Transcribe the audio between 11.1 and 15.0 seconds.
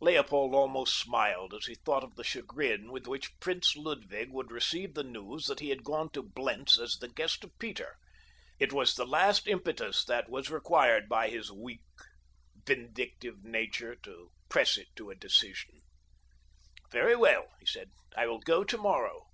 his weak, vindictive nature to press it